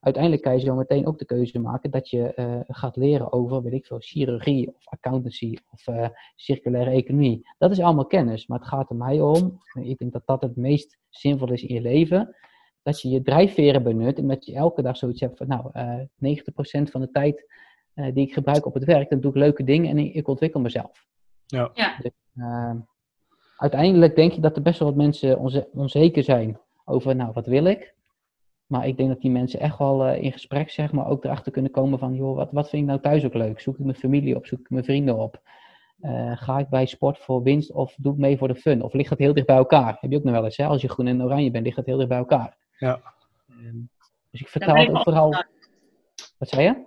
[0.00, 3.62] Uiteindelijk kan je zo meteen ook de keuze maken dat je eh, gaat leren over,
[3.62, 7.48] weet ik veel, chirurgie of accountancy of eh, circulaire economie.
[7.58, 10.56] Dat is allemaal kennis, maar het gaat er mij om, ik denk dat dat het
[10.56, 12.36] meest zinvol is in je leven,
[12.82, 16.00] dat je je drijfveren benut en dat je elke dag zoiets hebt van, nou, eh
[16.18, 17.46] 90% van de tijd
[17.94, 20.28] eh, die ik gebruik op het werk, dan doe ik leuke dingen en ik, ik
[20.28, 21.06] ontwikkel mezelf.
[21.46, 21.70] Ja.
[21.74, 21.96] Ja.
[22.02, 22.72] Dus, eh,
[23.56, 27.46] uiteindelijk denk je dat er best wel wat mensen onze- onzeker zijn over, nou, wat
[27.46, 27.94] wil ik?
[28.66, 31.52] Maar ik denk dat die mensen echt wel eh, in gesprek, zeg maar, ook erachter
[31.52, 33.60] kunnen komen van, joh, wat, wat vind ik nou thuis ook leuk?
[33.60, 34.46] Zoek ik mijn familie op?
[34.46, 35.40] Zoek ik mijn vrienden op?
[36.00, 38.82] Eh, ga ik bij sport voor winst of doe ik mee voor de fun?
[38.82, 39.96] Of ligt dat heel dicht bij elkaar?
[40.00, 40.66] Heb je ook nog wel eens, hè?
[40.66, 42.56] Als je groen en oranje bent, ligt dat heel dicht bij elkaar.
[42.78, 43.00] Ja.
[43.48, 43.76] Ehm,
[44.30, 45.30] dus ik ik het vooral...
[46.38, 46.84] Wat zei je?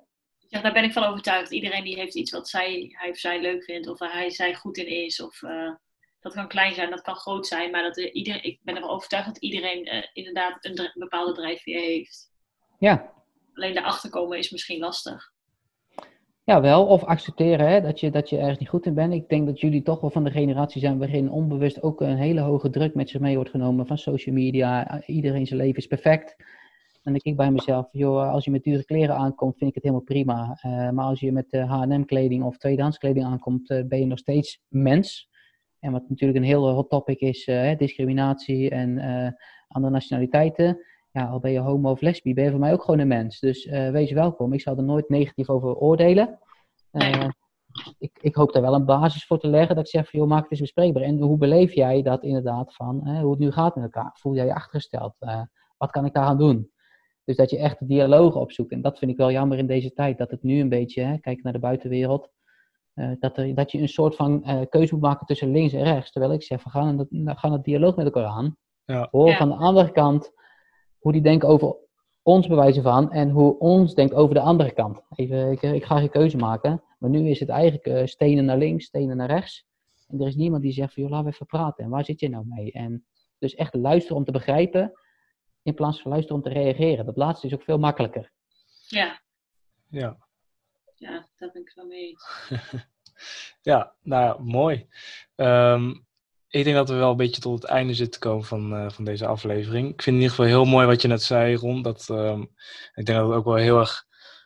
[0.47, 1.51] Ja, daar ben ik van overtuigd.
[1.51, 4.53] Iedereen die heeft iets wat zij, hij of zij leuk vindt, of waar hij zij
[4.53, 5.21] goed in is.
[5.21, 5.71] Of, eh,
[6.19, 7.71] dat kan klein zijn, dat kan groot zijn.
[7.71, 12.31] Maar dat, eh, ik ben ervan overtuigd dat iedereen eh, inderdaad een bepaalde drijfveer heeft.
[12.79, 13.15] Ja,
[13.57, 15.31] Alleen daarachter komen is misschien lastig.
[16.43, 16.85] Ja, wel.
[16.85, 19.13] Of accepteren hè, dat, je, dat je ergens niet goed in bent.
[19.13, 22.41] Ik denk dat jullie toch wel van de generatie zijn waarin onbewust ook een hele
[22.41, 25.01] hoge druk met zich mee wordt genomen van social media.
[25.05, 26.35] Iedereen zijn leven is perfect.
[27.07, 29.83] Dan denk ik bij mezelf, joh, als je met dure kleren aankomt, vind ik het
[29.83, 30.59] helemaal prima.
[30.65, 34.17] Uh, maar als je met H&M kleding of tweedehands kleding aankomt, uh, ben je nog
[34.17, 35.29] steeds mens.
[35.79, 38.97] En wat natuurlijk een heel hot topic is, discriminatie en
[39.67, 40.85] andere nationaliteiten.
[41.11, 43.39] Ja, al ben je homo of lesbi, ben je voor mij ook gewoon een mens.
[43.39, 44.53] Dus wees welkom.
[44.53, 46.39] Ik zal er nooit negatief over oordelen.
[47.97, 49.75] ik, ik hoop daar wel een basis voor te leggen.
[49.75, 51.03] Dat ik zeg, van, joh, maak het eens bespreekbaar.
[51.03, 54.11] En hoe beleef jij dat inderdaad van, hoe het nu gaat met elkaar?
[54.13, 55.17] Voel jij je achtergesteld?
[55.77, 56.71] wat kan ik daar aan doen?
[57.27, 58.71] Dus dat je echt de dialoog opzoekt.
[58.71, 60.17] En dat vind ik wel jammer in deze tijd.
[60.17, 62.29] Dat het nu een beetje, hè, kijk naar de buitenwereld.
[62.95, 65.83] Uh, dat, er, dat je een soort van uh, keuze moet maken tussen links en
[65.83, 66.11] rechts.
[66.11, 67.07] Terwijl ik zeg, we gaan het,
[67.39, 68.57] gaan het dialoog met elkaar aan.
[68.85, 69.07] Ja.
[69.11, 70.31] Hoor van de andere kant
[70.99, 71.75] hoe die denken over
[72.21, 73.11] ons bewijzen van.
[73.11, 75.01] En hoe ons denkt over de andere kant.
[75.15, 76.83] Even, ik, ik ga geen keuze maken.
[76.99, 79.65] Maar nu is het eigenlijk uh, stenen naar links, stenen naar rechts.
[80.07, 81.83] En er is niemand die zegt van, joh, laten we even praten.
[81.83, 82.71] En waar zit je nou mee?
[82.71, 83.05] En
[83.39, 84.93] dus echt luisteren om te begrijpen
[85.67, 87.05] in plaats van luisteren om te reageren.
[87.05, 88.31] Dat laatste is ook veel makkelijker.
[88.87, 89.21] Ja.
[89.89, 90.17] Ja.
[90.95, 92.15] Ja, daar ben ik wel mee
[93.71, 94.87] ja, nou mooi.
[95.35, 95.89] Ehm,
[96.47, 99.03] ik denk dat we wel een beetje tot het einde zitten komen van, uh, van
[99.03, 99.91] deze aflevering.
[99.91, 101.81] Ik vind in ieder geval heel mooi wat je net zei, Ron.
[101.81, 102.41] Dat, um,
[102.95, 104.05] ik denk dat het ook wel heel erg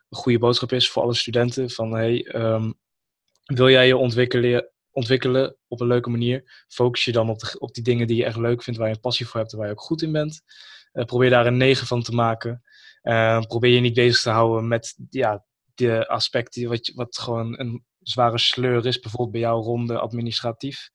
[0.09, 1.69] een goede boodschap is voor alle studenten.
[1.69, 2.73] Van hey, um,
[3.45, 6.65] wil jij je ontwikkelen, ontwikkelen op een leuke manier?
[6.67, 8.95] Focus je dan op, de, op die dingen die je echt leuk vindt, waar je
[8.95, 10.41] een passie voor hebt en waar je ook goed in bent.
[10.93, 12.63] Uh, probeer daar een 9 van te maken.
[13.03, 17.85] Uh, probeer je niet bezig te houden met ja, de aspecten wat, wat gewoon een
[17.99, 18.99] zware sleur is.
[18.99, 20.89] Bijvoorbeeld bij jou ronde administratief.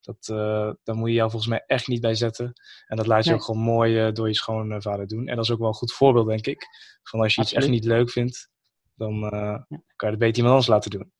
[0.00, 2.52] Dat, uh, daar moet je jou volgens mij echt niet bij zetten.
[2.86, 5.28] En dat laat je ook gewoon mooi door je schoonvader doen.
[5.28, 6.66] En dat is ook wel een goed voorbeeld, denk ik.
[7.02, 8.50] Van als je iets echt niet leuk vindt,
[8.94, 9.66] dan ja.
[9.68, 11.12] kan je het beter iemand anders laten doen.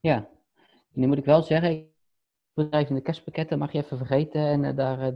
[0.00, 0.28] Ja,
[0.92, 1.86] nu moet ik wel zeggen,
[2.54, 4.64] bedrijf in de kerstpakketten mag je even vergeten.
[4.64, 5.14] En daar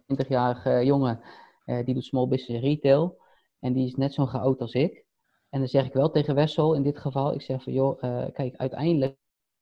[0.00, 1.20] 20-jarige jongen,
[1.66, 3.22] uh, die doet small business retail.
[3.60, 5.04] En die is net zo geoud als ik.
[5.50, 8.24] En dan zeg ik wel tegen Wessel in dit geval, ik zeg van joh, uh,
[8.32, 9.16] kijk, uiteindelijk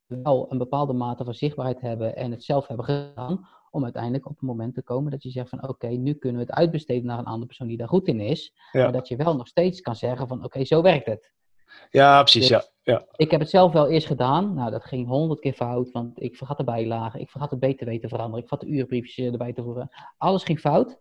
[0.06, 4.40] wel een bepaalde mate van zichtbaarheid hebben en het zelf hebben gedaan, om uiteindelijk op
[4.40, 7.18] een moment te komen dat je zegt van oké, nu kunnen we het uitbesteden naar
[7.18, 8.52] een andere persoon die daar goed in is.
[8.72, 11.32] Maar dat je wel nog steeds kan zeggen van oké, zo werkt het.
[11.90, 12.92] Ja, precies, dus ja.
[12.92, 13.06] ja.
[13.16, 14.54] Ik heb het zelf wel eerst gedaan.
[14.54, 17.90] Nou, dat ging honderd keer fout, want ik vergat de bijlagen, ik vergat het BTW
[17.90, 19.88] te veranderen, ik vergat de uurbriefjes erbij te voeren.
[20.18, 21.00] Alles ging fout.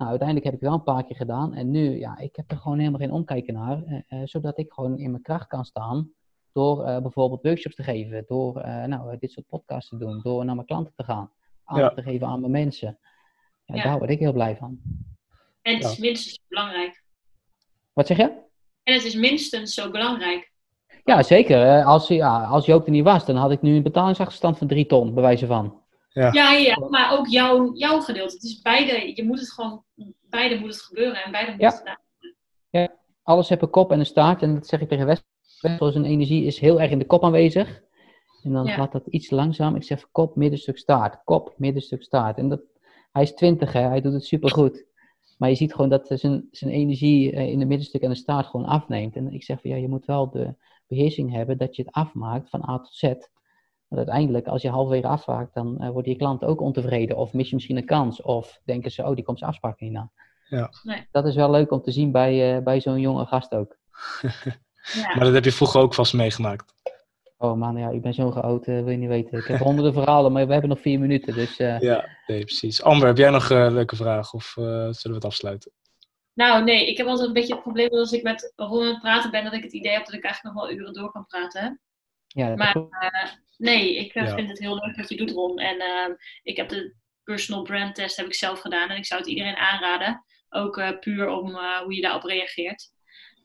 [0.00, 1.54] Nou, uiteindelijk heb ik wel een paar keer gedaan.
[1.54, 3.82] En nu, ja, ik heb er gewoon helemaal geen omkijken naar.
[3.84, 6.12] Eh, eh, zodat ik gewoon in mijn kracht kan staan.
[6.52, 8.24] Door uh, bijvoorbeeld workshops te geven.
[8.26, 10.20] Door uh, nou, dit soort podcasts te doen.
[10.22, 11.32] Door naar mijn klanten te gaan.
[11.64, 12.02] Aandacht ja.
[12.02, 12.98] te geven aan mijn mensen.
[13.64, 14.80] Ja, ja, Daar word ik heel blij van.
[15.62, 17.04] En het is minstens belangrijk.
[17.92, 18.49] Wat zeg je?
[18.90, 20.52] En het is minstens zo belangrijk.
[21.04, 21.84] Ja, zeker.
[21.84, 24.86] Als, ja, als Joop er niet was, dan had ik nu een betalingsachterstand van drie
[24.86, 25.82] ton, bij wijze van.
[26.08, 28.34] Ja, ja, ja maar ook jouw, jouw gedeelte.
[28.34, 29.82] Het is beide, je moet het gewoon,
[30.28, 31.82] beide moet het gebeuren en beide moet ja.
[31.84, 31.98] het
[32.70, 32.88] Ja,
[33.22, 34.42] alles heeft een kop en een staart.
[34.42, 35.92] En dat zeg ik tegen Wessel.
[35.92, 37.82] Zijn energie is heel erg in de kop aanwezig.
[38.42, 39.76] En dan gaat dat iets langzaam.
[39.76, 41.24] Ik zeg kop, middenstuk, staart.
[41.24, 42.38] Kop, middenstuk, staart.
[42.38, 42.60] En dat,
[43.12, 43.80] hij is twintig, hè.
[43.80, 44.84] hij doet het supergoed.
[45.40, 48.46] Maar je ziet gewoon dat zijn, zijn energie eh, in het middenstuk en de staart
[48.46, 49.16] gewoon afneemt.
[49.16, 50.54] En ik zeg van ja, je moet wel de
[50.86, 53.02] beheersing hebben dat je het afmaakt van A tot Z.
[53.02, 57.16] Want uiteindelijk, als je halverwege afvaakt, dan uh, worden je klanten ook ontevreden.
[57.16, 58.22] Of mis je misschien een kans.
[58.22, 60.10] Of denken ze, oh, die komt zijn afspraak niet na.
[60.48, 60.70] Ja.
[60.82, 61.06] Nee.
[61.10, 63.76] Dat is wel leuk om te zien bij, uh, bij zo'n jonge gast ook.
[64.92, 65.14] ja.
[65.14, 66.74] Maar dat heb je vroeger ook vast meegemaakt.
[67.42, 69.38] Oh man, ja, ik ben zo geoud, uh, wil je niet weten.
[69.38, 71.34] Ik heb honderden verhalen, maar we hebben nog vier minuten.
[71.34, 72.82] Dus, Ja, nee, precies.
[72.82, 75.72] Amber, heb jij nog een leuke vraag of zullen we het afsluiten?
[76.34, 78.88] Nou, nee, ik heb altijd een beetje het probleem dat als ik met Ron aan
[78.88, 81.10] het praten ben, dat ik het idee heb dat ik eigenlijk nog wel uren door
[81.10, 81.80] kan praten.
[82.26, 84.34] Ja, maar uh, nee, ik uh, ja.
[84.34, 85.58] vind het heel leuk wat je doet, Ron.
[85.58, 89.20] En uh, ik heb de personal brand test heb ik zelf gedaan en ik zou
[89.20, 90.24] het iedereen aanraden.
[90.48, 92.92] Ook puur om hoe je daarop reageert.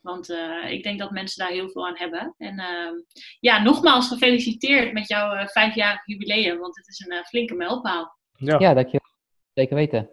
[0.06, 0.30] Want
[0.70, 2.36] ik denk dat mensen daar heel veel aan hebben.
[2.38, 2.94] En ehm,
[3.40, 8.18] ja, nogmaals gefeliciteerd met jouw vijfjarig jubileum, want het is een flinke mijlpaal.
[8.38, 9.10] Ja, ja dankjewel.
[9.54, 10.10] Zeker weten.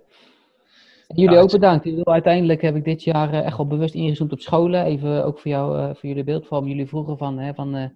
[1.14, 2.06] Jullie ook bedankt.
[2.06, 4.84] Uiteindelijk heb ik dit jaar echt wel bewust ingezoomd op scholen.
[4.84, 6.66] Even ook voor, jou, voor jullie beeldvorm.
[6.66, 7.92] Jullie vroegen van, hè, van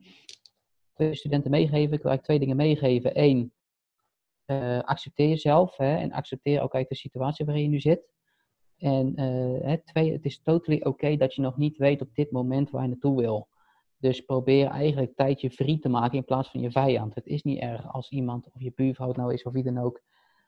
[0.94, 1.92] twee studenten meegeven.
[1.92, 3.10] Ik wil eigenlijk twee dingen meegeven.
[3.14, 3.52] Eén,
[4.46, 8.14] uh, accepteer jezelf hè, en accepteer ook uit de situatie waarin je nu zit.
[8.78, 12.14] En uh, hè, twee, het is totally oké okay dat je nog niet weet op
[12.14, 13.48] dit moment waar je naartoe wil.
[13.98, 17.14] Dus probeer eigenlijk tijd je vriend te maken in plaats van je vijand.
[17.14, 20.00] Het is niet erg als iemand of je buurvrouw nou is of wie dan ook.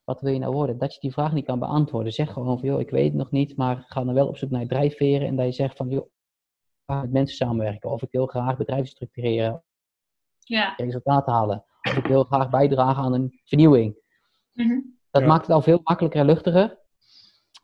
[0.05, 0.79] Wat wil je nou worden?
[0.79, 2.13] Dat je die vraag niet kan beantwoorden.
[2.13, 4.51] Zeg gewoon van, joh, ik weet het nog niet, maar ga dan wel op zoek
[4.51, 5.27] naar drijfveren.
[5.27, 7.91] En dat je zegt van, joh, ik ga met mensen samenwerken.
[7.91, 9.63] Of ik wil graag bedrijven structureren
[10.39, 10.75] ja.
[10.77, 11.65] resultaten halen.
[11.83, 13.97] Of ik wil graag bijdragen aan een vernieuwing.
[14.53, 14.99] Mm -hmm.
[15.11, 16.79] Dat maakt het al veel makkelijker en luchtiger.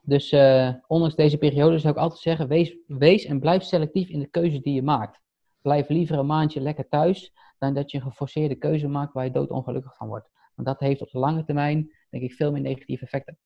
[0.06, 4.20] Dus uh, ondanks deze periode zou ik altijd zeggen, wees, wees en blijf selectief in
[4.20, 5.20] de keuzes die je maakt.
[5.62, 9.30] Blijf liever een maandje lekker thuis, dan dat je een geforceerde keuze maakt waar je
[9.30, 10.28] doodongelukkig van wordt.
[10.54, 13.38] Want dat heeft op de lange termijn, denk ik, veel meer negatieve effecten.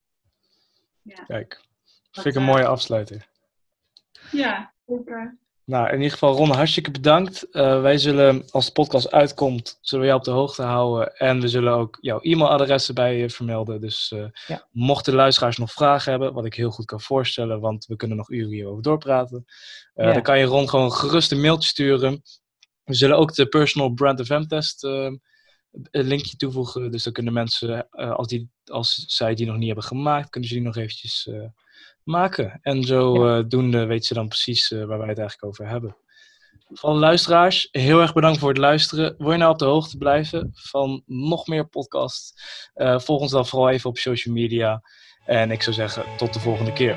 [1.02, 1.24] Ja.
[1.24, 1.60] Kijk,
[2.10, 3.28] vind ik een mooie afsluiter.
[4.30, 5.38] Ja, super.
[5.68, 7.46] Nou, in ieder geval, Ron, hartstikke bedankt.
[7.50, 11.16] Uh, wij zullen, als de podcast uitkomt, zullen we jou op de hoogte houden.
[11.16, 13.80] En we zullen ook jouw e-mailadressen bij je vermelden.
[13.80, 14.66] Dus uh, ja.
[14.70, 18.30] mochten luisteraars nog vragen hebben, wat ik heel goed kan voorstellen, want we kunnen nog
[18.30, 19.44] uren hierover doorpraten.
[19.94, 20.12] Uh, ja.
[20.12, 22.22] Dan kan je Ron gewoon gerust een mailtje sturen.
[22.84, 25.20] We zullen ook de Personal Brand FM Test een
[25.90, 26.90] linkje toevoegen.
[26.90, 30.54] Dus dan kunnen mensen, als, die, als zij die nog niet hebben gemaakt, kunnen ze
[30.56, 31.28] die nog eventjes
[32.02, 32.58] maken.
[32.62, 33.86] En zodoende ja.
[33.86, 35.96] weten ze dan precies waar wij het eigenlijk over hebben.
[36.72, 39.14] Van luisteraars, heel erg bedankt voor het luisteren.
[39.18, 42.32] Wil je nou op de hoogte blijven van nog meer podcasts?
[42.74, 44.82] Uh, volg ons dan vooral even op social media.
[45.26, 46.96] En ik zou zeggen, tot de volgende keer.